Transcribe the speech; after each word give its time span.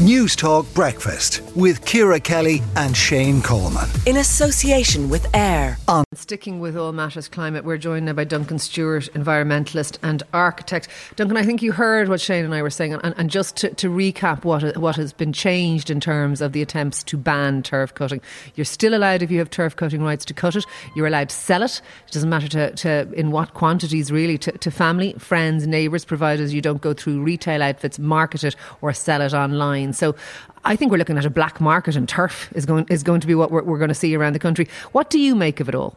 Newstalk 0.00 0.72
Breakfast 0.72 1.42
with 1.54 1.84
Ciara 1.84 2.18
Kelly 2.18 2.62
and 2.74 2.96
Shane 2.96 3.42
Coleman. 3.42 3.86
In 4.06 4.16
association 4.16 5.10
with 5.10 5.26
AIR. 5.34 5.76
On 5.88 6.06
Sticking 6.14 6.58
with 6.58 6.74
all 6.74 6.92
matters 6.92 7.28
climate, 7.28 7.66
we're 7.66 7.76
joined 7.76 8.06
now 8.06 8.14
by 8.14 8.24
Duncan 8.24 8.58
Stewart, 8.58 9.12
environmentalist 9.12 9.98
and 10.02 10.22
architect. 10.32 10.88
Duncan, 11.16 11.36
I 11.36 11.42
think 11.42 11.60
you 11.60 11.72
heard 11.72 12.08
what 12.08 12.18
Shane 12.18 12.46
and 12.46 12.54
I 12.54 12.62
were 12.62 12.70
saying, 12.70 12.94
and, 12.94 13.14
and 13.18 13.28
just 13.28 13.56
to, 13.58 13.74
to, 13.74 13.90
recap 13.90 14.44
what 14.44 14.74
what 14.78 14.96
has 14.96 15.12
been 15.12 15.34
changed 15.34 15.90
in 15.90 16.00
terms 16.00 16.40
of 16.40 16.52
the 16.52 16.62
attempts 16.62 17.02
to 17.02 17.18
ban 17.18 17.62
turf 17.62 17.92
cutting. 17.92 18.22
You're 18.54 18.64
still 18.64 18.94
allowed, 18.94 19.20
if 19.20 19.30
you 19.30 19.38
have 19.38 19.50
turf 19.50 19.76
cutting 19.76 20.02
rights, 20.02 20.24
to 20.26 20.34
cut 20.34 20.56
it. 20.56 20.64
You're 20.96 21.08
allowed 21.08 21.28
to 21.28 21.36
sell 21.36 21.62
it. 21.62 21.82
It 22.06 22.12
doesn't 22.12 22.30
matter 22.30 22.48
to, 22.48 22.74
to 22.76 23.12
in 23.12 23.32
what 23.32 23.52
quantities, 23.52 24.10
really, 24.10 24.38
to, 24.38 24.52
to 24.52 24.70
family, 24.70 25.12
friends, 25.18 25.66
neighbours, 25.66 26.06
providers 26.06 26.54
you 26.54 26.62
don't 26.62 26.80
go 26.80 26.94
through 26.94 27.20
retail 27.20 27.62
outfits, 27.62 27.98
market 27.98 28.44
it, 28.44 28.56
or 28.80 28.94
sell 28.94 29.20
it 29.20 29.34
online. 29.34 29.89
So 29.92 30.14
I 30.64 30.76
think 30.76 30.90
we're 30.90 30.98
looking 30.98 31.18
at 31.18 31.24
a 31.24 31.30
black 31.30 31.60
market 31.60 31.96
and 31.96 32.08
turf 32.08 32.52
is 32.54 32.66
going 32.66 32.86
is 32.88 33.02
going 33.02 33.20
to 33.20 33.26
be 33.26 33.34
what 33.34 33.50
we're, 33.50 33.62
we're 33.62 33.78
going 33.78 33.88
to 33.88 33.94
see 33.94 34.14
around 34.14 34.34
the 34.34 34.38
country. 34.38 34.68
What 34.92 35.10
do 35.10 35.18
you 35.18 35.34
make 35.34 35.60
of 35.60 35.68
it 35.68 35.74
all? 35.74 35.96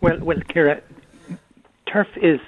Well, 0.00 0.18
well, 0.20 0.38
Ciara, 0.52 0.80
turf 1.92 2.08
is 2.16 2.40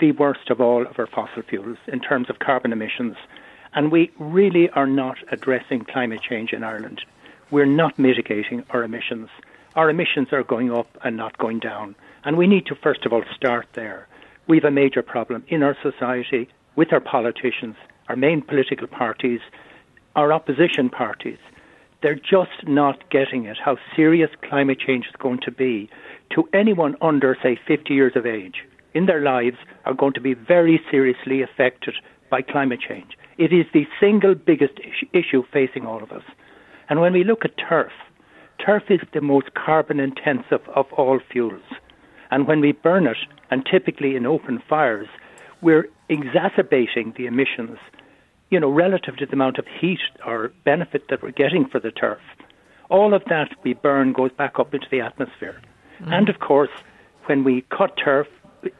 the 0.00 0.12
worst 0.12 0.50
of 0.50 0.60
all 0.60 0.86
of 0.86 0.98
our 0.98 1.06
fossil 1.06 1.42
fuels 1.42 1.78
in 1.86 2.00
terms 2.00 2.28
of 2.28 2.38
carbon 2.40 2.72
emissions, 2.72 3.16
and 3.74 3.92
we 3.92 4.10
really 4.18 4.68
are 4.70 4.86
not 4.86 5.16
addressing 5.30 5.84
climate 5.84 6.20
change 6.20 6.52
in 6.52 6.64
Ireland. 6.64 7.02
We're 7.50 7.66
not 7.66 7.98
mitigating 7.98 8.64
our 8.70 8.82
emissions. 8.82 9.28
Our 9.76 9.88
emissions 9.90 10.28
are 10.32 10.42
going 10.42 10.72
up 10.72 10.88
and 11.04 11.16
not 11.16 11.38
going 11.38 11.60
down, 11.60 11.94
and 12.24 12.36
we 12.36 12.46
need 12.46 12.66
to 12.66 12.74
first 12.74 13.06
of 13.06 13.12
all 13.12 13.22
start 13.34 13.68
there. 13.74 14.08
We 14.48 14.56
have 14.56 14.64
a 14.64 14.70
major 14.70 15.02
problem 15.02 15.44
in 15.48 15.62
our 15.62 15.76
society 15.82 16.48
with 16.76 16.92
our 16.92 17.00
politicians, 17.00 17.76
our 18.08 18.16
main 18.16 18.42
political 18.42 18.86
parties, 18.86 19.40
our 20.16 20.32
opposition 20.32 20.90
parties, 20.90 21.38
they're 22.02 22.16
just 22.16 22.66
not 22.66 23.08
getting 23.10 23.44
it, 23.44 23.56
how 23.62 23.76
serious 23.94 24.30
climate 24.42 24.78
change 24.84 25.06
is 25.06 25.14
going 25.18 25.40
to 25.42 25.50
be 25.50 25.88
to 26.34 26.48
anyone 26.52 26.96
under, 27.00 27.36
say, 27.42 27.58
50 27.66 27.94
years 27.94 28.12
of 28.16 28.26
age 28.26 28.64
in 28.94 29.06
their 29.06 29.20
lives 29.20 29.58
are 29.84 29.94
going 29.94 30.14
to 30.14 30.20
be 30.20 30.34
very 30.34 30.80
seriously 30.90 31.42
affected 31.42 31.94
by 32.30 32.42
climate 32.42 32.80
change. 32.80 33.16
It 33.38 33.52
is 33.52 33.66
the 33.72 33.86
single 34.00 34.34
biggest 34.34 34.80
issue 35.12 35.44
facing 35.52 35.86
all 35.86 36.02
of 36.02 36.10
us. 36.10 36.24
And 36.88 37.00
when 37.00 37.12
we 37.12 37.22
look 37.22 37.44
at 37.44 37.58
turf, 37.58 37.92
turf 38.64 38.84
is 38.88 39.00
the 39.12 39.20
most 39.20 39.54
carbon 39.54 40.00
intensive 40.00 40.66
of 40.74 40.86
all 40.94 41.20
fuels. 41.30 41.62
And 42.30 42.46
when 42.46 42.60
we 42.60 42.72
burn 42.72 43.06
it, 43.06 43.18
and 43.50 43.64
typically 43.70 44.16
in 44.16 44.26
open 44.26 44.62
fires, 44.68 45.08
we're 45.60 45.88
exacerbating 46.08 47.14
the 47.16 47.26
emissions 47.26 47.78
you 48.50 48.60
know, 48.60 48.70
relative 48.70 49.16
to 49.16 49.26
the 49.26 49.32
amount 49.32 49.58
of 49.58 49.66
heat 49.80 50.00
or 50.24 50.52
benefit 50.64 51.08
that 51.08 51.22
we're 51.22 51.32
getting 51.32 51.66
for 51.66 51.80
the 51.80 51.90
turf. 51.90 52.20
All 52.88 53.14
of 53.14 53.24
that 53.28 53.50
we 53.64 53.74
burn 53.74 54.12
goes 54.12 54.30
back 54.32 54.58
up 54.58 54.72
into 54.72 54.86
the 54.90 55.00
atmosphere. 55.00 55.60
Mm-hmm. 56.00 56.12
And 56.12 56.28
of 56.28 56.38
course, 56.38 56.70
when 57.26 57.42
we 57.42 57.62
cut 57.76 57.96
turf, 57.96 58.28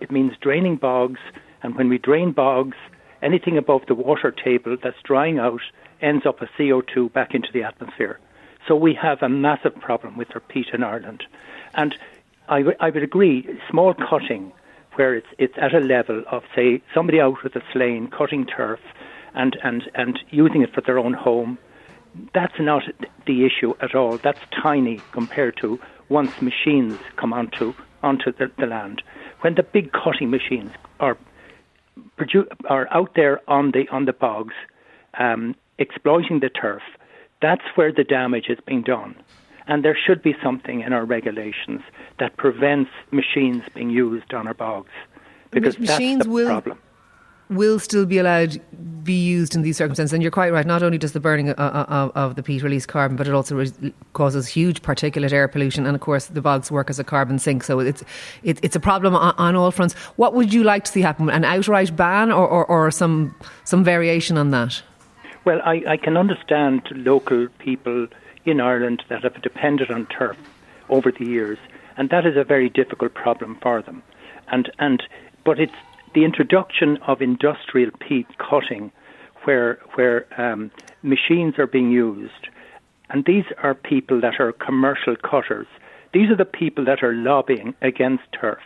it 0.01 0.11
means 0.11 0.33
draining 0.41 0.77
bogs, 0.77 1.21
and 1.63 1.75
when 1.75 1.89
we 1.89 1.99
drain 1.99 2.33
bogs, 2.33 2.77
anything 3.23 3.59
above 3.59 3.83
the 3.89 3.95
water 3.95 4.31
table 4.31 4.77
that's 4.81 5.01
drying 5.03 5.39
out 5.39 5.63
ends 6.01 6.27
up 6.27 6.43
as 6.43 6.49
CO2 6.59 7.13
back 7.13 7.35
into 7.35 7.49
the 7.53 7.63
atmosphere. 7.63 8.21
So 8.69 8.77
we 8.77 8.95
have 8.95 9.23
a 9.23 9.29
massive 9.29 9.75
problem 9.77 10.17
with 10.17 10.29
our 10.35 10.41
peat 10.41 10.69
in 10.73 10.83
Ireland. 10.83 11.25
And 11.75 11.97
I, 12.49 12.59
w- 12.59 12.77
I 12.81 12.91
would 12.91 13.03
agree, 13.03 13.49
small 13.71 13.95
cutting, 13.95 14.53
where 14.95 15.15
it's, 15.15 15.27
it's 15.39 15.55
at 15.57 15.75
a 15.75 15.81
level 15.81 16.25
of, 16.31 16.43
say, 16.55 16.83
somebody 16.95 17.21
out 17.21 17.43
with 17.43 17.57
a 17.57 17.63
slane 17.73 18.09
cutting 18.09 18.47
turf 18.47 18.81
and, 19.37 19.57
and, 19.63 19.85
and 19.95 20.19
using 20.31 20.63
it 20.63 20.75
for 20.75 20.81
their 20.81 20.99
own 20.99 21.13
home, 21.13 21.59
that's 22.35 22.59
not 22.59 22.83
the 23.27 23.45
issue 23.45 23.75
at 23.81 23.95
all. 23.95 24.19
That's 24.19 24.41
tiny 24.63 25.03
compared 25.13 25.57
to 25.61 25.79
once 26.09 26.33
machines 26.41 26.99
come 27.17 27.33
onto 27.33 27.75
onto 28.03 28.33
the, 28.33 28.51
the 28.59 28.67
land. 28.67 29.03
When 29.41 29.55
the 29.55 29.63
big 29.63 29.93
cutting 29.93 30.31
machines 30.31 30.71
are 31.01 31.19
produ- 32.19 32.49
are 32.69 32.89
out 32.93 33.13
there 33.15 33.41
on 33.49 33.73
the 33.73 33.87
on 33.91 34.07
the 34.07 34.13
bogs, 34.13 34.55
um, 35.19 35.55
exploiting 35.79 36.41
the 36.41 36.49
turf, 36.49 36.83
that's 37.43 37.65
where 37.75 37.93
the 37.93 38.05
damage 38.05 38.47
is 38.49 38.59
being 38.67 38.83
done. 38.83 39.15
And 39.69 39.85
there 39.85 39.99
should 40.07 40.23
be 40.23 40.35
something 40.43 40.81
in 40.81 40.93
our 40.93 41.05
regulations 41.05 41.83
that 42.21 42.37
prevents 42.37 42.91
machines 43.11 43.65
being 43.75 43.91
used 43.91 44.33
on 44.33 44.47
our 44.47 44.55
bogs, 44.55 44.93
because 45.51 45.79
machines 45.79 46.19
that's 46.19 46.29
the 46.29 46.33
will, 46.33 46.47
problem 46.47 46.79
will 47.49 47.79
still 47.79 48.07
be 48.07 48.19
allowed 48.19 48.61
be 49.07 49.15
used 49.15 49.55
in 49.55 49.63
these 49.63 49.77
circumstances. 49.79 50.13
And 50.13 50.23
you're 50.23 50.33
quite 50.33 50.53
right. 50.53 50.67
Not 50.67 50.83
only 50.83 50.99
does 50.99 51.13
the 51.13 51.21
burning 51.21 51.51
of, 51.51 51.59
of, 51.59 52.13
of 52.15 52.35
the 52.35 52.43
peat 52.43 52.63
release 52.63 52.85
carbon, 52.85 53.17
but 53.17 53.27
it 53.27 53.33
also 53.33 53.57
re- 53.57 53.95
causes 54.13 54.47
huge 54.49 54.83
particulate 54.83 55.33
air 55.33 55.49
pollution. 55.49 55.87
And 55.87 55.95
of 55.95 56.03
course, 56.03 56.27
the 56.27 56.43
bogs 56.43 56.71
work 56.71 56.91
as 56.91 56.99
a 56.99 57.05
carbon 57.05 57.39
sink. 57.39 57.63
So 57.63 57.81
it's 57.81 58.03
it, 58.43 58.59
it's 58.63 58.77
a 58.77 58.81
problem 58.81 59.15
on, 59.15 59.35
on, 59.39 59.57
all 59.57 59.71
fronts. 59.71 59.95
What 60.17 60.35
would 60.35 60.53
you 60.53 60.65
like 60.65 60.85
to 60.85 60.93
see 60.93 61.01
happen? 61.01 61.31
An 61.31 61.45
outright 61.45 61.97
ban, 61.97 62.31
or, 62.31 62.47
or, 62.47 62.67
or 62.67 62.91
some 62.91 63.35
some 63.65 63.85
variation 63.85 64.37
on 64.37 64.51
that? 64.51 64.83
Well, 65.45 65.61
I, 65.65 65.83
I 65.89 65.97
can 65.97 66.17
understand 66.17 66.83
local 66.93 67.47
people 67.59 68.09
in 68.45 68.61
Ireland 68.61 69.05
that 69.09 69.23
have 69.23 69.41
depended 69.41 69.91
on 69.91 70.07
turf 70.07 70.37
over 70.89 71.13
the 71.13 71.25
years, 71.25 71.59
and 71.97 72.11
that 72.11 72.27
is 72.27 72.37
a 72.37 72.45
very 72.45 72.69
difficult 72.69 73.15
problem 73.15 73.57
for 73.63 73.81
them. 73.83 74.03
And 74.49 74.71
and 74.81 75.03
but 75.45 75.61
it's 75.61 75.75
the 76.17 76.25
introduction 76.25 76.97
of 77.07 77.21
industrial 77.21 77.91
peat 78.01 78.27
cutting, 78.39 78.91
where 79.45 79.79
where 79.97 80.25
um, 80.41 80.71
machines 81.03 81.59
are 81.59 81.67
being 81.67 81.91
used, 81.91 82.49
and 83.11 83.27
these 83.27 83.45
are 83.63 83.75
people 83.75 84.19
that 84.23 84.41
are 84.41 84.53
commercial 84.53 85.15
cutters. 85.15 85.67
These 86.15 86.31
are 86.31 86.37
the 86.37 86.47
people 86.47 86.87
that 86.87 87.03
are 87.03 87.13
lobbying 87.13 87.75
against 87.83 88.25
turf. 88.33 88.63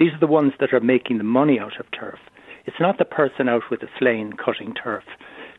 These 0.00 0.12
are 0.14 0.18
the 0.18 0.26
ones 0.26 0.52
that 0.58 0.72
are 0.72 0.80
making 0.80 1.18
the 1.18 1.24
money 1.24 1.60
out 1.60 1.78
of 1.78 1.86
turf. 1.92 2.18
It's 2.66 2.80
not 2.80 2.98
the 2.98 3.04
person 3.04 3.48
out 3.48 3.62
with 3.70 3.84
a 3.84 3.88
slane 3.96 4.32
cutting 4.32 4.74
turf. 4.74 5.04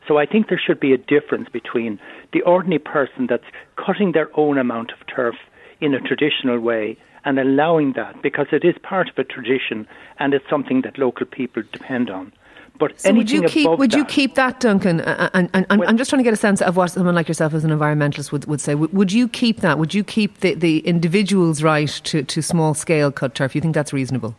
So 0.06 0.18
I 0.18 0.26
think 0.26 0.48
there 0.48 0.60
should 0.62 0.80
be 0.80 0.92
a 0.92 0.98
difference 0.98 1.48
between 1.50 1.98
the 2.34 2.42
ordinary 2.42 2.78
person 2.78 3.26
that's 3.26 3.50
cutting 3.76 4.12
their 4.12 4.28
own 4.38 4.58
amount 4.58 4.92
of 4.92 5.06
turf 5.06 5.36
in 5.82 5.94
a 5.94 6.00
traditional 6.00 6.58
way 6.60 6.96
and 7.24 7.38
allowing 7.38 7.92
that 7.92 8.22
because 8.22 8.46
it 8.52 8.64
is 8.64 8.74
part 8.82 9.10
of 9.10 9.18
a 9.18 9.24
tradition 9.24 9.86
and 10.18 10.32
it's 10.32 10.48
something 10.48 10.82
that 10.82 10.96
local 10.96 11.26
people 11.26 11.62
depend 11.72 12.08
on. 12.08 12.32
But 12.78 12.98
so 12.98 13.12
would 13.12 13.30
you 13.30 13.42
keep 13.42 13.68
would 13.68 13.90
that, 13.90 13.96
you 13.96 14.04
keep 14.04 14.34
that, 14.36 14.58
Duncan? 14.60 15.02
And, 15.02 15.50
and, 15.52 15.66
and 15.68 15.80
well, 15.80 15.88
I'm 15.88 15.96
just 15.96 16.08
trying 16.08 16.18
to 16.18 16.24
get 16.24 16.32
a 16.32 16.38
sense 16.38 16.62
of 16.62 16.76
what 16.76 16.88
someone 16.88 17.14
like 17.14 17.28
yourself 17.28 17.52
as 17.52 17.64
an 17.64 17.70
environmentalist 17.70 18.32
would, 18.32 18.46
would 18.46 18.60
say. 18.60 18.74
Would, 18.74 18.92
would 18.92 19.12
you 19.12 19.28
keep 19.28 19.60
that? 19.60 19.78
Would 19.78 19.94
you 19.94 20.02
keep 20.02 20.40
the, 20.40 20.54
the 20.54 20.78
individual's 20.80 21.62
right 21.62 21.88
to, 21.88 22.22
to 22.22 22.42
small 22.42 22.74
scale 22.74 23.12
cut 23.12 23.34
turf? 23.34 23.54
You 23.54 23.60
think 23.60 23.74
that's 23.74 23.92
reasonable? 23.92 24.34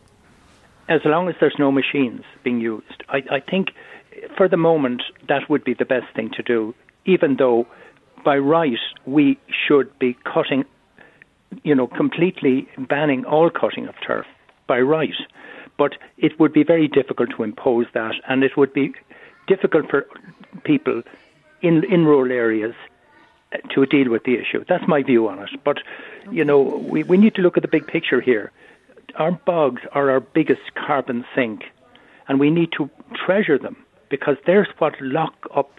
As 0.88 1.00
long 1.04 1.28
as 1.28 1.36
there's 1.40 1.54
no 1.58 1.70
machines 1.70 2.22
being 2.42 2.60
used, 2.60 3.04
I, 3.08 3.22
I 3.30 3.40
think 3.40 3.68
for 4.36 4.48
the 4.48 4.58
moment 4.58 5.02
that 5.28 5.48
would 5.48 5.64
be 5.64 5.74
the 5.74 5.86
best 5.86 6.06
thing 6.14 6.30
to 6.36 6.42
do. 6.42 6.74
Even 7.06 7.36
though 7.36 7.66
by 8.24 8.38
right 8.38 8.78
we 9.06 9.38
should 9.66 9.96
be 9.98 10.16
cutting 10.24 10.64
you 11.62 11.74
know, 11.74 11.86
completely 11.86 12.68
banning 12.78 13.24
all 13.24 13.50
cutting 13.50 13.86
of 13.88 13.94
turf 14.06 14.26
by 14.66 14.80
right. 14.80 15.14
But 15.76 15.96
it 16.18 16.38
would 16.38 16.52
be 16.52 16.62
very 16.62 16.88
difficult 16.88 17.30
to 17.36 17.42
impose 17.42 17.86
that, 17.94 18.14
and 18.28 18.44
it 18.44 18.56
would 18.56 18.72
be 18.72 18.94
difficult 19.46 19.90
for 19.90 20.06
people 20.64 21.02
in 21.62 21.84
in 21.84 22.04
rural 22.04 22.32
areas 22.32 22.74
uh, 23.52 23.58
to 23.74 23.86
deal 23.86 24.10
with 24.10 24.24
the 24.24 24.34
issue. 24.34 24.64
That's 24.68 24.86
my 24.86 25.02
view 25.02 25.28
on 25.28 25.38
it. 25.40 25.50
But 25.64 25.78
you 26.30 26.44
know, 26.44 26.60
we, 26.60 27.02
we 27.02 27.16
need 27.16 27.34
to 27.34 27.42
look 27.42 27.56
at 27.56 27.62
the 27.62 27.68
big 27.68 27.86
picture 27.86 28.20
here. 28.20 28.52
Our 29.16 29.32
bogs 29.32 29.82
are 29.92 30.10
our 30.10 30.20
biggest 30.20 30.74
carbon 30.74 31.24
sink, 31.34 31.64
and 32.28 32.40
we 32.40 32.50
need 32.50 32.70
to 32.72 32.88
treasure 33.14 33.58
them 33.58 33.76
because 34.08 34.36
they're 34.46 34.66
what 34.78 34.94
lock 35.00 35.34
up. 35.54 35.70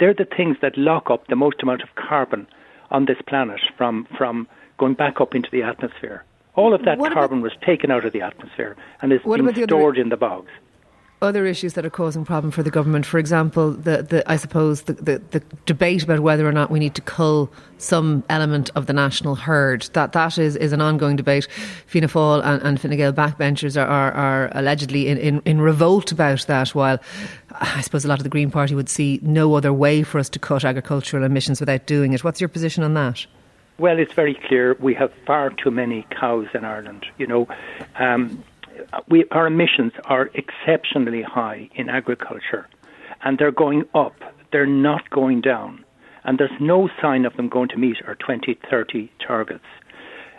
They're 0.00 0.14
the 0.14 0.24
things 0.36 0.56
that 0.62 0.76
lock 0.76 1.10
up 1.10 1.26
the 1.28 1.36
most 1.36 1.62
amount 1.62 1.82
of 1.82 1.94
carbon 1.94 2.46
on 2.90 3.06
this 3.06 3.20
planet 3.26 3.60
from 3.76 4.06
from 4.16 4.46
going 4.82 4.94
back 4.94 5.20
up 5.20 5.32
into 5.32 5.48
the 5.52 5.62
atmosphere. 5.62 6.24
All 6.56 6.74
of 6.74 6.84
that 6.86 6.98
what 6.98 7.12
carbon 7.12 7.38
about, 7.38 7.52
was 7.52 7.52
taken 7.64 7.92
out 7.92 8.04
of 8.04 8.12
the 8.12 8.20
atmosphere 8.20 8.76
and 9.00 9.12
is 9.12 9.20
being 9.22 9.64
stored 9.64 9.96
in 9.96 10.08
the 10.08 10.16
bogs. 10.16 10.50
Other 11.22 11.46
issues 11.46 11.74
that 11.74 11.86
are 11.86 11.90
causing 11.90 12.24
problem 12.24 12.50
for 12.50 12.64
the 12.64 12.70
government, 12.70 13.06
for 13.06 13.20
example, 13.20 13.70
the, 13.70 14.02
the 14.02 14.24
I 14.26 14.34
suppose 14.34 14.82
the, 14.82 14.94
the, 14.94 15.22
the, 15.30 15.40
debate 15.66 16.02
about 16.02 16.18
whether 16.18 16.44
or 16.48 16.50
not 16.50 16.68
we 16.68 16.80
need 16.80 16.96
to 16.96 17.00
cull 17.00 17.48
some 17.78 18.24
element 18.28 18.70
of 18.74 18.86
the 18.86 18.92
national 18.92 19.36
herd. 19.36 19.82
That 19.92 20.10
that 20.14 20.36
is, 20.36 20.56
is 20.56 20.72
an 20.72 20.80
ongoing 20.80 21.14
debate. 21.14 21.46
Fianna 21.86 22.08
Fáil 22.08 22.44
and, 22.44 22.60
and 22.62 22.80
Fine 22.80 22.96
Gael 22.96 23.12
backbenchers 23.12 23.80
are, 23.80 23.86
are, 23.86 24.12
are 24.12 24.50
allegedly 24.52 25.06
in, 25.06 25.16
in, 25.16 25.42
in 25.44 25.60
revolt 25.60 26.10
about 26.10 26.44
that, 26.48 26.70
while 26.74 26.98
I 27.52 27.82
suppose 27.82 28.04
a 28.04 28.08
lot 28.08 28.18
of 28.18 28.24
the 28.24 28.30
Green 28.36 28.50
Party 28.50 28.74
would 28.74 28.88
see 28.88 29.20
no 29.22 29.54
other 29.54 29.72
way 29.72 30.02
for 30.02 30.18
us 30.18 30.28
to 30.30 30.40
cut 30.40 30.64
agricultural 30.64 31.22
emissions 31.22 31.60
without 31.60 31.86
doing 31.86 32.14
it. 32.14 32.24
What's 32.24 32.40
your 32.40 32.48
position 32.48 32.82
on 32.82 32.94
that? 32.94 33.26
Well, 33.82 33.98
it's 33.98 34.12
very 34.12 34.38
clear 34.46 34.76
we 34.78 34.94
have 34.94 35.12
far 35.26 35.50
too 35.50 35.72
many 35.72 36.06
cows 36.08 36.46
in 36.54 36.64
Ireland. 36.64 37.04
You 37.18 37.26
know, 37.26 37.48
um, 37.98 38.44
we, 39.08 39.24
our 39.32 39.48
emissions 39.48 39.90
are 40.04 40.30
exceptionally 40.34 41.22
high 41.22 41.68
in 41.74 41.88
agriculture, 41.88 42.68
and 43.24 43.38
they're 43.38 43.50
going 43.50 43.82
up. 43.92 44.14
They're 44.52 44.66
not 44.66 45.10
going 45.10 45.40
down. 45.40 45.84
and 46.22 46.38
there's 46.38 46.60
no 46.60 46.88
sign 47.00 47.24
of 47.24 47.36
them 47.36 47.48
going 47.48 47.70
to 47.70 47.76
meet 47.76 47.96
our 48.06 48.14
2030 48.14 49.10
targets. 49.18 49.64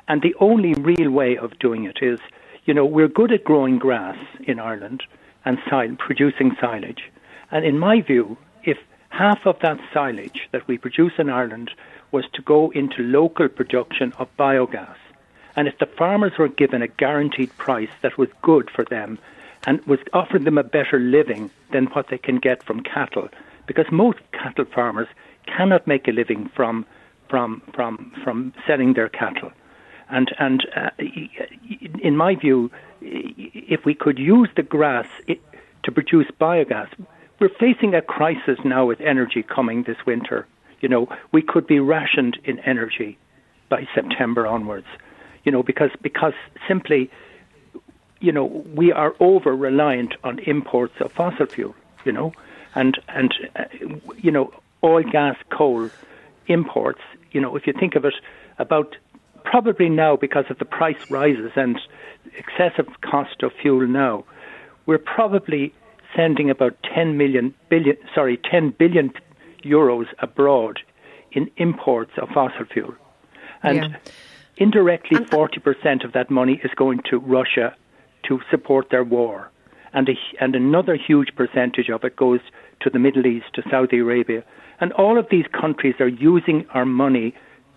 And 0.08 0.22
the 0.22 0.36
only 0.40 0.74
real 0.76 1.12
way 1.12 1.38
of 1.38 1.60
doing 1.60 1.84
it 1.84 1.98
is, 2.02 2.20
you 2.64 2.74
know, 2.74 2.86
we're 2.86 3.10
good 3.10 3.34
at 3.34 3.44
growing 3.44 3.78
grass 3.78 4.16
in 4.48 4.58
Ireland 4.58 5.04
and 5.44 5.58
sil- 5.68 6.00
producing 6.00 6.56
silage. 6.62 7.12
And 7.52 7.66
in 7.66 7.78
my 7.78 8.00
view, 8.00 8.38
if 8.64 8.78
half 9.10 9.46
of 9.46 9.60
that 9.60 9.82
silage 9.94 10.48
that 10.54 10.66
we 10.66 10.78
produce 10.78 11.16
in 11.18 11.30
Ireland 11.30 11.72
was 12.14 12.24
to 12.34 12.42
go 12.42 12.70
into 12.70 13.04
local 13.04 13.50
production 13.50 14.14
of 14.20 14.30
biogas, 14.38 14.96
and 15.56 15.68
if 15.68 15.78
the 15.80 15.86
farmers 15.86 16.38
were 16.38 16.48
given 16.48 16.82
a 16.82 16.88
guaranteed 16.88 17.56
price 17.58 17.90
that 18.02 18.18
was 18.18 18.30
good 18.42 18.70
for 18.70 18.86
them 18.86 19.20
and 19.68 19.86
was 19.86 20.00
offering 20.14 20.46
them 20.46 20.58
a 20.58 20.64
better 20.64 21.00
living 21.00 21.50
than 21.72 21.88
what 21.88 22.08
they 22.08 22.18
can 22.18 22.38
get 22.38 22.64
from 22.64 22.82
cattle, 22.82 23.28
because 23.68 23.86
most 23.92 24.20
cattle 24.32 24.66
farmers 24.66 25.08
cannot 25.46 25.88
make 25.88 26.08
a 26.08 26.12
living 26.12 26.50
from 26.56 26.86
from 27.30 27.62
from 27.74 28.12
from 28.24 28.54
selling 28.68 28.94
their 28.94 29.10
cattle. 29.10 29.52
And 30.10 30.34
and 30.38 30.68
uh, 30.76 30.90
in 32.10 32.16
my 32.16 32.36
view, 32.36 32.72
if 33.02 33.86
we 33.86 33.96
could 33.96 34.20
use 34.20 34.50
the 34.56 34.64
grass 34.64 35.08
to 35.84 35.92
produce 35.92 36.28
biogas, 36.40 36.90
we're 37.40 37.50
facing 37.50 37.96
a 37.96 38.02
crisis 38.02 38.60
now 38.64 38.86
with 38.86 39.02
energy 39.02 39.44
coming 39.44 39.84
this 39.84 40.06
winter. 40.06 40.46
You 40.84 40.90
know, 40.90 41.08
we 41.32 41.42
could 41.42 41.66
be 41.66 41.80
rationed 41.80 42.38
in 42.44 42.60
energy 42.60 43.18
by 43.70 43.88
September 43.96 44.46
onwards. 44.46 44.88
You 45.46 45.52
know, 45.54 45.64
because 45.64 45.92
because 46.02 46.34
simply, 46.68 47.10
you 48.20 48.34
know, 48.34 48.66
we 48.76 48.92
are 48.92 49.16
over 49.22 49.56
reliant 49.56 50.14
on 50.26 50.40
imports 50.40 50.96
of 51.00 51.14
fossil 51.14 51.46
fuel. 51.46 51.74
You 52.04 52.12
know, 52.12 52.34
and 52.76 53.00
and 53.08 53.34
uh, 53.56 53.64
you 54.18 54.30
know, 54.30 54.54
oil, 54.84 55.04
gas, 55.10 55.38
coal 55.50 55.90
imports. 56.48 57.00
You 57.32 57.40
know, 57.40 57.56
if 57.56 57.66
you 57.66 57.72
think 57.72 57.96
of 57.96 58.04
it, 58.04 58.16
about 58.58 58.98
probably 59.46 59.88
now 59.88 60.18
because 60.18 60.46
of 60.50 60.60
the 60.60 60.66
price 60.66 61.10
rises 61.10 61.54
and 61.56 61.80
excessive 62.38 62.90
cost 63.00 63.42
of 63.42 63.54
fuel 63.62 63.88
now, 63.88 64.26
we're 64.86 64.98
probably 64.98 65.74
sending 66.14 66.50
about 66.50 66.76
10 66.94 67.18
million 67.18 67.54
billion, 67.70 67.98
sorry, 68.14 68.38
10 68.52 68.72
billion 68.78 69.14
euros 69.64 70.08
abroad 70.20 70.80
in 71.32 71.50
imports 71.58 72.12
of 72.22 72.30
fossil 72.30 72.66
fuel. 72.72 72.96
And 73.62 73.78
yeah. 73.78 73.98
indirectly, 74.58 75.18
and, 75.18 75.30
40% 75.30 76.06
of 76.06 76.14
that 76.14 76.30
money 76.30 76.60
is 76.64 76.72
going 76.76 77.02
to 77.10 77.20
Russia 77.20 77.76
to 78.28 78.40
support 78.52 78.90
their 78.90 79.04
war. 79.04 79.50
And, 79.94 80.10
a, 80.10 80.14
and 80.40 80.56
another 80.56 80.96
huge 80.96 81.36
percentage 81.36 81.90
of 81.90 82.04
it 82.04 82.16
goes 82.16 82.40
to 82.82 82.90
the 82.90 83.00
Middle 83.00 83.26
East, 83.26 83.46
to 83.54 83.64
Saudi 83.70 84.00
Arabia. 84.00 84.44
And 84.80 84.92
all 84.94 85.18
of 85.18 85.28
these 85.30 85.46
countries 85.60 85.96
are 86.00 86.08
using 86.08 86.66
our 86.74 86.86
money 86.86 87.34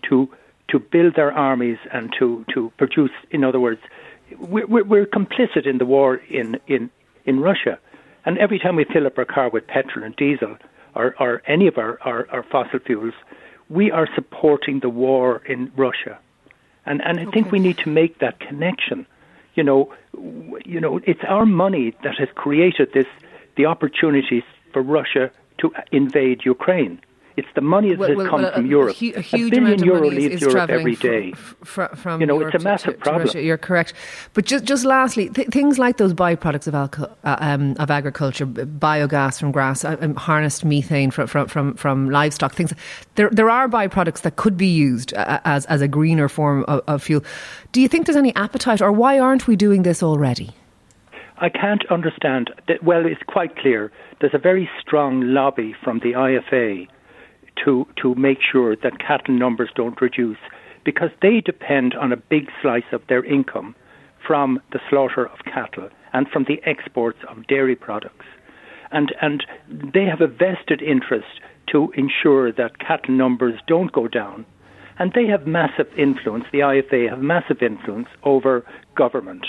to 0.08 0.30
to 0.68 0.78
build 0.78 1.14
their 1.14 1.32
armies 1.32 1.78
and 1.92 2.12
to, 2.18 2.44
to 2.52 2.72
produce, 2.76 3.12
in 3.30 3.44
other 3.44 3.60
words, 3.60 3.80
we're, 4.38 4.66
we're 4.66 5.06
complicit 5.06 5.66
in 5.66 5.78
the 5.78 5.86
war 5.86 6.16
in, 6.28 6.58
in, 6.66 6.90
in 7.24 7.40
Russia. 7.40 7.78
And 8.24 8.38
every 8.38 8.58
time 8.58 8.74
we 8.74 8.84
fill 8.84 9.06
up 9.06 9.16
our 9.18 9.24
car 9.24 9.48
with 9.48 9.66
petrol 9.66 10.04
and 10.04 10.16
diesel 10.16 10.56
or, 10.96 11.14
or 11.20 11.42
any 11.46 11.66
of 11.66 11.78
our, 11.78 11.98
our, 12.02 12.26
our 12.30 12.42
fossil 12.42 12.80
fuels, 12.80 13.14
we 13.68 13.90
are 13.90 14.08
supporting 14.14 14.80
the 14.80 14.88
war 14.88 15.42
in 15.46 15.70
Russia. 15.76 16.18
And, 16.86 17.02
and 17.04 17.18
I 17.18 17.22
okay. 17.22 17.30
think 17.32 17.52
we 17.52 17.58
need 17.58 17.78
to 17.78 17.90
make 17.90 18.18
that 18.20 18.40
connection. 18.40 19.06
You 19.54 19.64
know, 19.64 19.94
you 20.64 20.80
know, 20.80 21.00
it's 21.04 21.24
our 21.28 21.46
money 21.46 21.94
that 22.04 22.16
has 22.18 22.28
created 22.34 22.92
this, 22.92 23.06
the 23.56 23.66
opportunities 23.66 24.44
for 24.72 24.82
Russia 24.82 25.30
to 25.58 25.72
invade 25.92 26.44
Ukraine. 26.44 27.00
It's 27.36 27.48
the 27.54 27.60
money 27.60 27.90
that 27.90 27.98
well, 27.98 28.08
has 28.08 28.16
well, 28.16 28.28
come 28.28 28.42
well, 28.42 28.52
from 28.54 28.64
a, 28.64 28.68
Europe. 28.68 29.02
A, 29.02 29.18
a 29.18 29.50
billion 29.50 29.84
euro 29.84 30.08
leaves 30.08 30.40
Europe 30.40 30.70
every 30.70 30.96
day. 30.96 31.32
From, 31.32 31.94
from 31.94 32.20
you 32.22 32.26
know, 32.26 32.38
Europe 32.38 32.54
it's 32.54 32.64
a 32.64 32.64
massive 32.64 32.94
to, 32.94 33.00
problem. 33.00 33.28
To 33.28 33.42
You're 33.42 33.58
correct. 33.58 33.92
But 34.32 34.46
just, 34.46 34.64
just 34.64 34.86
lastly, 34.86 35.28
th- 35.28 35.48
things 35.48 35.78
like 35.78 35.98
those 35.98 36.14
byproducts 36.14 36.66
of, 36.66 36.72
alco- 36.72 37.14
uh, 37.24 37.36
um, 37.38 37.76
of 37.78 37.90
agriculture, 37.90 38.46
biogas 38.46 39.38
from 39.38 39.52
grass, 39.52 39.84
uh, 39.84 39.98
um, 40.00 40.14
harnessed 40.14 40.64
methane 40.64 41.10
from, 41.10 41.26
from, 41.26 41.46
from, 41.46 41.74
from, 41.74 42.08
livestock, 42.08 42.54
things. 42.54 42.72
There, 43.16 43.28
there 43.28 43.50
are 43.50 43.68
byproducts 43.68 44.22
that 44.22 44.36
could 44.36 44.56
be 44.56 44.68
used 44.68 45.12
uh, 45.12 45.40
as, 45.44 45.66
as 45.66 45.82
a 45.82 45.88
greener 45.88 46.30
form 46.30 46.64
of, 46.68 46.82
of 46.86 47.02
fuel. 47.02 47.22
Do 47.72 47.82
you 47.82 47.88
think 47.88 48.06
there's 48.06 48.16
any 48.16 48.34
appetite, 48.34 48.80
or 48.80 48.92
why 48.92 49.18
aren't 49.18 49.46
we 49.46 49.56
doing 49.56 49.82
this 49.82 50.02
already? 50.02 50.54
I 51.36 51.50
can't 51.50 51.84
understand. 51.90 52.50
That, 52.66 52.82
well, 52.82 53.04
it's 53.04 53.22
quite 53.26 53.56
clear. 53.56 53.92
There's 54.22 54.32
a 54.32 54.38
very 54.38 54.70
strong 54.80 55.20
lobby 55.34 55.74
from 55.84 55.98
the 55.98 56.12
IFA 56.12 56.88
to, 57.64 57.86
to 58.02 58.14
make 58.14 58.38
sure 58.40 58.76
that 58.76 58.98
cattle 58.98 59.34
numbers 59.34 59.70
don't 59.74 60.00
reduce 60.00 60.38
because 60.84 61.10
they 61.20 61.40
depend 61.40 61.94
on 61.94 62.12
a 62.12 62.16
big 62.16 62.48
slice 62.62 62.90
of 62.92 63.02
their 63.08 63.24
income 63.24 63.74
from 64.26 64.60
the 64.72 64.80
slaughter 64.88 65.26
of 65.26 65.38
cattle 65.44 65.88
and 66.12 66.28
from 66.28 66.44
the 66.44 66.60
exports 66.64 67.18
of 67.28 67.46
dairy 67.46 67.76
products. 67.76 68.26
And, 68.90 69.14
and 69.20 69.44
they 69.68 70.04
have 70.04 70.20
a 70.20 70.26
vested 70.26 70.80
interest 70.80 71.40
to 71.72 71.90
ensure 71.96 72.52
that 72.52 72.78
cattle 72.78 73.14
numbers 73.14 73.58
don't 73.66 73.92
go 73.92 74.06
down. 74.08 74.46
And 74.98 75.12
they 75.12 75.26
have 75.26 75.46
massive 75.46 75.88
influence, 75.98 76.44
the 76.52 76.60
IFA 76.60 77.10
have 77.10 77.20
massive 77.20 77.62
influence 77.62 78.08
over 78.22 78.64
government. 78.94 79.46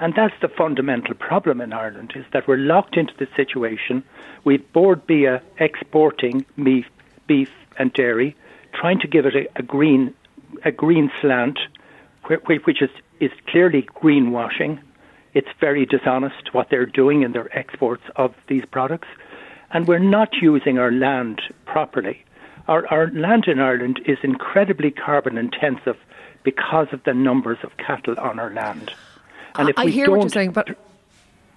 And 0.00 0.14
that's 0.14 0.34
the 0.42 0.48
fundamental 0.48 1.14
problem 1.14 1.60
in 1.60 1.72
Ireland, 1.72 2.12
is 2.16 2.24
that 2.32 2.48
we're 2.48 2.56
locked 2.56 2.96
into 2.96 3.14
the 3.18 3.28
situation. 3.36 4.02
We've 4.44 4.72
Bord 4.72 5.06
Bia 5.06 5.40
exporting 5.58 6.44
meat 6.56 6.86
beef 7.26 7.50
and 7.78 7.92
dairy, 7.92 8.36
trying 8.74 9.00
to 9.00 9.08
give 9.08 9.26
it 9.26 9.34
a, 9.34 9.48
a 9.56 9.62
green 9.62 10.14
a 10.64 10.72
green 10.72 11.10
slant, 11.20 11.58
which 12.28 12.82
is 12.82 12.90
is 13.20 13.30
clearly 13.48 13.82
greenwashing. 13.82 14.80
It's 15.34 15.48
very 15.60 15.86
dishonest 15.86 16.52
what 16.52 16.68
they're 16.70 16.86
doing 16.86 17.22
in 17.22 17.32
their 17.32 17.56
exports 17.56 18.02
of 18.16 18.34
these 18.48 18.64
products, 18.70 19.08
and 19.70 19.88
we're 19.88 19.98
not 19.98 20.30
using 20.40 20.78
our 20.78 20.92
land 20.92 21.40
properly. 21.64 22.24
Our, 22.68 22.86
our 22.88 23.10
land 23.10 23.46
in 23.48 23.58
Ireland 23.58 24.00
is 24.06 24.18
incredibly 24.22 24.90
carbon 24.90 25.36
intensive 25.36 25.96
because 26.44 26.88
of 26.92 27.02
the 27.04 27.14
numbers 27.14 27.58
of 27.62 27.76
cattle 27.76 28.14
on 28.18 28.38
our 28.38 28.52
land. 28.52 28.92
And 29.56 29.68
if 29.68 29.78
I 29.78 29.86
we 29.86 29.92
hear 29.92 30.10
what 30.10 30.20
you're 30.20 30.28
saying, 30.28 30.52
but 30.52 30.76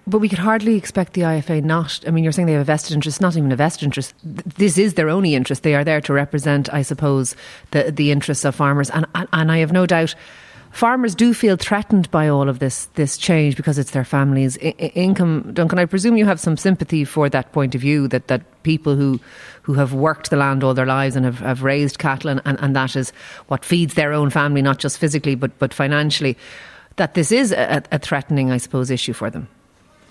but 0.06 0.18
we 0.18 0.28
could 0.28 0.38
hardly 0.38 0.76
expect 0.76 1.14
the 1.14 1.22
IFA 1.22 1.64
not. 1.64 2.00
I 2.06 2.10
mean, 2.10 2.22
you're 2.22 2.32
saying 2.32 2.46
they 2.46 2.52
have 2.52 2.62
a 2.62 2.64
vested 2.64 2.94
interest, 2.94 3.20
not 3.20 3.36
even 3.36 3.50
a 3.50 3.56
vested 3.56 3.84
interest. 3.84 4.14
This 4.22 4.78
is 4.78 4.94
their 4.94 5.08
only 5.08 5.34
interest. 5.34 5.62
They 5.62 5.74
are 5.74 5.84
there 5.84 6.00
to 6.02 6.12
represent, 6.12 6.72
I 6.72 6.82
suppose, 6.82 7.34
the 7.72 7.90
the 7.90 8.12
interests 8.12 8.44
of 8.44 8.54
farmers. 8.54 8.90
And 8.90 9.06
and, 9.14 9.50
I 9.50 9.58
have 9.58 9.72
no 9.72 9.86
doubt 9.86 10.14
farmers 10.76 11.14
do 11.14 11.32
feel 11.32 11.56
threatened 11.56 12.10
by 12.10 12.28
all 12.28 12.48
of 12.48 12.58
this 12.58 12.86
this 12.94 13.16
change 13.16 13.56
because 13.56 13.78
it's 13.78 13.92
their 13.92 14.04
families' 14.04 14.58
I- 14.62 14.92
income. 14.94 15.50
Duncan, 15.52 15.78
I 15.78 15.86
presume 15.86 16.16
you 16.16 16.26
have 16.26 16.38
some 16.38 16.56
sympathy 16.56 17.04
for 17.04 17.28
that 17.30 17.52
point 17.52 17.74
of 17.74 17.80
view 17.80 18.08
that, 18.08 18.28
that 18.28 18.42
people 18.62 18.94
who 18.94 19.18
who 19.62 19.74
have 19.74 19.92
worked 19.92 20.30
the 20.30 20.36
land 20.36 20.62
all 20.62 20.74
their 20.74 20.86
lives 20.86 21.16
and 21.16 21.24
have, 21.24 21.38
have 21.40 21.62
raised 21.62 21.98
cattle 21.98 22.30
and, 22.30 22.40
and, 22.44 22.60
and 22.60 22.76
that 22.76 22.94
is 22.94 23.12
what 23.48 23.64
feeds 23.64 23.94
their 23.94 24.12
own 24.12 24.30
family, 24.30 24.62
not 24.62 24.78
just 24.78 24.98
physically 24.98 25.34
but 25.34 25.58
but 25.58 25.74
financially. 25.74 26.36
That 26.96 27.14
this 27.14 27.32
is 27.32 27.52
a, 27.52 27.82
a 27.92 27.98
threatening, 27.98 28.50
I 28.50 28.56
suppose, 28.56 28.90
issue 28.90 29.12
for 29.12 29.30
them. 29.30 29.48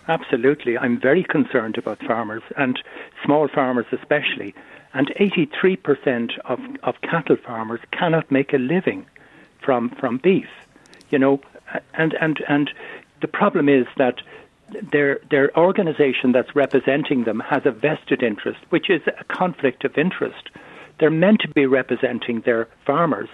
Absolutely. 0.08 0.78
I'm 0.78 1.00
very 1.00 1.24
concerned 1.24 1.78
about 1.78 2.04
farmers 2.04 2.44
and 2.58 2.80
small 3.24 3.48
farmers 3.48 3.88
especially. 3.92 4.54
And 4.94 5.08
83% 5.20 6.40
of, 6.46 6.60
of 6.84 6.96
cattle 7.02 7.38
farmers 7.44 7.82
cannot 7.92 8.32
make 8.32 8.54
a 8.54 8.58
living 8.58 9.06
from, 9.64 9.90
from 10.00 10.18
beef. 10.18 10.48
You 11.10 11.20
know, 11.20 11.42
and, 11.94 12.16
and, 12.22 12.40
and 12.48 12.72
the 13.22 13.28
problem 13.28 13.68
is 13.68 13.88
that 13.98 14.22
their, 14.92 15.20
their 15.30 15.56
organization 15.58 16.32
that's 16.32 16.56
representing 16.56 17.24
them 17.24 17.40
has 17.40 17.64
a 17.66 17.72
vested 17.72 18.24
interest, 18.24 18.60
which 18.70 18.90
is 18.90 19.02
a 19.08 19.24
conflict 19.26 19.84
of 19.86 19.98
interest. 19.98 20.50
They're 21.00 21.12
meant 21.12 21.42
to 21.42 21.50
be 21.50 21.66
representing 21.66 22.42
their 22.42 22.68
farmers. 22.86 23.30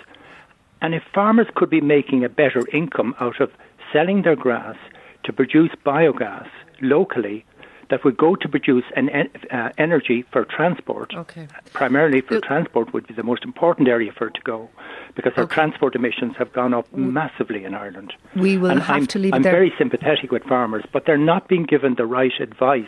And 0.81 0.95
if 0.95 1.03
farmers 1.13 1.47
could 1.55 1.69
be 1.69 1.81
making 1.81 2.23
a 2.23 2.29
better 2.29 2.67
income 2.73 3.13
out 3.19 3.39
of 3.39 3.51
selling 3.93 4.23
their 4.23 4.35
grass 4.35 4.77
to 5.25 5.33
produce 5.33 5.71
biogas 5.85 6.49
locally 6.81 7.45
that 7.91 8.05
would 8.05 8.17
go 8.17 8.35
to 8.35 8.47
produce 8.47 8.85
an 8.95 9.09
uh, 9.51 9.69
energy 9.77 10.23
for 10.31 10.45
transport. 10.45 11.13
Okay. 11.13 11.47
Primarily 11.73 12.21
for 12.21 12.39
transport 12.39 12.93
would 12.93 13.05
be 13.05 13.13
the 13.13 13.23
most 13.23 13.43
important 13.43 13.89
area 13.89 14.13
for 14.17 14.27
it 14.27 14.33
to 14.35 14.41
go, 14.41 14.69
because 15.13 15.33
our 15.35 15.45
transport 15.45 15.93
emissions 15.93 16.33
have 16.37 16.53
gone 16.53 16.73
up 16.73 16.91
massively 16.95 17.65
in 17.65 17.75
Ireland. 17.75 18.13
We 18.35 18.57
will 18.57 18.71
and 18.71 18.81
have 18.81 18.95
I'm, 18.95 19.07
to 19.07 19.19
leave 19.19 19.33
I'm 19.33 19.41
there. 19.41 19.51
very 19.51 19.73
sympathetic 19.77 20.31
with 20.31 20.43
farmers, 20.43 20.85
but 20.93 21.05
they're 21.05 21.17
not 21.17 21.49
being 21.49 21.65
given 21.65 21.95
the 21.95 22.05
right 22.05 22.31
advice. 22.39 22.85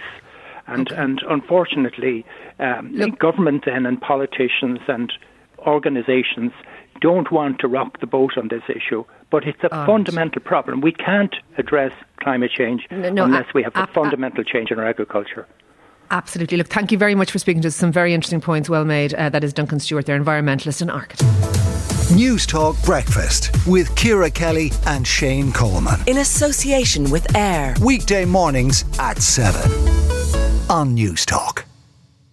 And 0.68 0.90
okay. 0.90 1.02
and 1.02 1.22
unfortunately, 1.30 2.26
um, 2.60 2.96
government 3.20 3.66
then 3.66 3.86
and 3.86 4.00
politicians 4.00 4.80
and 4.88 5.12
organisations 5.60 6.54
don't 7.02 7.30
want 7.30 7.60
to 7.60 7.68
rock 7.68 8.00
the 8.00 8.08
boat 8.08 8.38
on 8.38 8.48
this 8.48 8.64
issue, 8.70 9.04
but 9.34 9.48
it's 9.48 9.64
a 9.64 9.70
fundamental 9.88 10.40
problem. 10.44 10.80
We 10.80 10.92
can't 10.92 11.36
address 11.58 11.92
climate 12.18 12.52
change 12.52 12.86
no, 12.92 13.10
no, 13.10 13.24
unless 13.26 13.52
we 13.52 13.64
have 13.64 13.76
a, 13.76 13.82
a 13.82 13.88
fundamental 13.88 14.44
change 14.44 14.70
in 14.70 14.78
our 14.78 14.86
agriculture. 14.86 15.48
Absolutely. 16.12 16.56
Look, 16.56 16.68
thank 16.68 16.92
you 16.92 17.00
very 17.00 17.16
much 17.16 17.32
for 17.32 17.40
speaking 17.40 17.64
to 17.64 17.70
us. 17.70 17.76
Some 17.76 17.92
very 17.92 18.14
interesting 18.14 18.42
points, 18.42 18.70
well 18.70 18.86
made. 18.86 19.16
Uh, 19.16 19.30
that 19.30 19.44
is 19.44 19.52
Duncan 19.52 19.80
Stewart, 19.80 20.06
their 20.06 20.20
environmentalist 20.20 20.84
and 20.84 20.92
architect. 20.92 21.32
Newstalk 22.12 22.86
Breakfast 22.86 23.50
with 23.66 23.96
Ciara 23.96 24.30
Kelly 24.30 24.72
and 24.86 25.08
Shane 25.08 25.52
Coleman. 25.52 26.00
In 26.06 26.20
association 26.20 27.10
with 27.10 27.36
AIR. 27.36 27.74
Weekday 27.82 28.26
mornings 28.26 28.86
at 29.00 29.18
7 29.18 29.60
on 30.70 30.96
Newstalk. 30.96 31.64